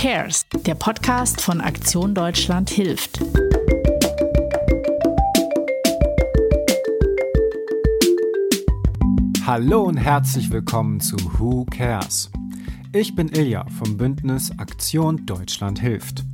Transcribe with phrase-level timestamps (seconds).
[0.00, 0.46] Cares?
[0.64, 3.20] Der Podcast von Aktion Deutschland hilft.
[9.44, 12.30] Hallo und herzlich willkommen zu Who Cares?
[12.94, 16.24] Ich bin Ilja vom Bündnis Aktion Deutschland hilft.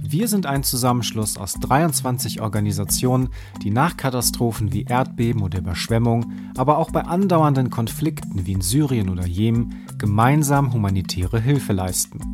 [0.00, 3.28] Wir sind ein Zusammenschluss aus 23 Organisationen,
[3.62, 9.10] die nach Katastrophen wie Erdbeben oder Überschwemmung, aber auch bei andauernden Konflikten wie in Syrien
[9.10, 12.29] oder Jemen gemeinsam humanitäre Hilfe leisten.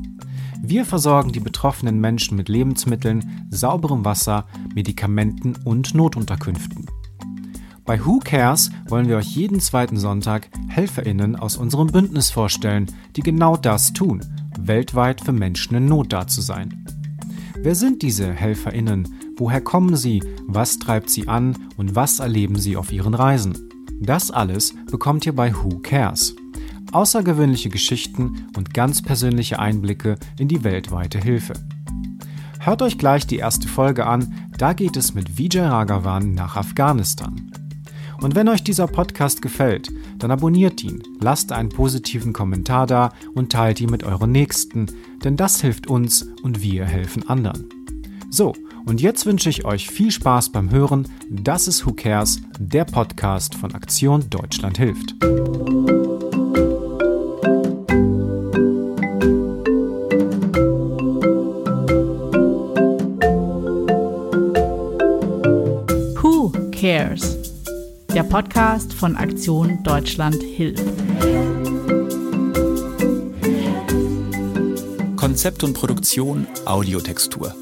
[0.63, 6.87] Wir versorgen die betroffenen Menschen mit Lebensmitteln, sauberem Wasser, Medikamenten und Notunterkünften.
[7.85, 13.21] Bei Who Cares wollen wir euch jeden zweiten Sonntag HelferInnen aus unserem Bündnis vorstellen, die
[13.21, 14.21] genau das tun,
[14.59, 16.85] weltweit für Menschen in Not da zu sein.
[17.59, 19.09] Wer sind diese HelferInnen?
[19.37, 20.23] Woher kommen sie?
[20.47, 21.57] Was treibt sie an?
[21.77, 23.57] Und was erleben sie auf ihren Reisen?
[24.01, 26.35] Das alles bekommt ihr bei Who Cares.
[26.93, 31.55] Außergewöhnliche Geschichten und ganz persönliche Einblicke in die weltweite Hilfe.
[32.61, 37.53] Hört euch gleich die erste Folge an, da geht es mit Vijay Raghavan nach Afghanistan.
[38.21, 43.53] Und wenn euch dieser Podcast gefällt, dann abonniert ihn, lasst einen positiven Kommentar da und
[43.53, 44.87] teilt ihn mit euren Nächsten,
[45.23, 47.69] denn das hilft uns und wir helfen anderen.
[48.31, 48.55] So,
[48.87, 51.09] und jetzt wünsche ich euch viel Spaß beim Hören.
[51.31, 55.15] Das ist Who Cares, der Podcast von Aktion Deutschland hilft.
[66.87, 67.37] Cares?
[68.15, 70.85] Der Podcast von Aktion Deutschland hilft.
[75.17, 77.57] Konzept und Produktion Audiotextur.